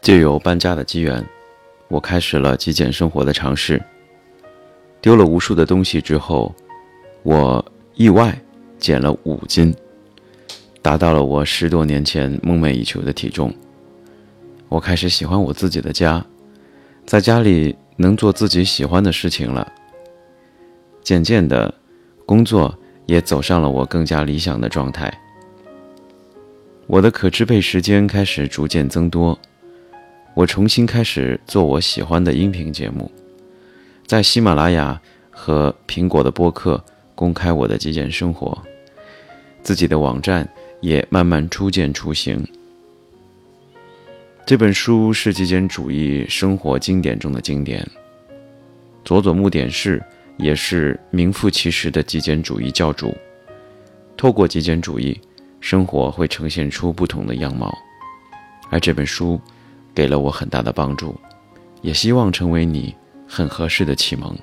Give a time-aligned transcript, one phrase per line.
[0.00, 1.24] 借由搬家的机缘
[1.88, 3.80] 我开始了极简生活的尝试。
[5.00, 6.54] 丢了无数的东西之后
[7.22, 7.64] 我
[7.94, 8.36] 意外
[8.78, 9.74] 减了五斤
[10.82, 13.54] 达到了我十多年前梦寐以求的体重。
[14.68, 16.24] 我开始喜欢我自己的家
[17.04, 19.70] 在家里能做自己喜欢的事情了。
[21.02, 21.72] 渐渐的
[22.24, 22.76] 工作
[23.10, 25.12] 也走上了我更加理想的状态。
[26.86, 29.36] 我的可支配时间开始逐渐增多。
[30.32, 33.10] 我重新开始做我喜欢的音频节目，
[34.06, 36.82] 在喜马拉雅和苹果的播客
[37.16, 38.56] 公开我的极简生活，
[39.60, 40.48] 自己的网站
[40.80, 42.46] 也慢慢初见雏形。
[44.46, 47.84] 这本书是极简主义生活经典中的经典，
[49.04, 50.00] 佐佐木典士
[50.40, 53.16] 也是名副其实的极简主义教主。
[54.16, 55.20] 透过极简主义，
[55.60, 57.72] 生活会呈现出不同的样貌，
[58.70, 59.40] 而这本书。
[59.92, 61.20] 给了我很大的帮助，
[61.82, 62.94] 也希望成为你
[63.26, 64.34] 很合适的启蒙。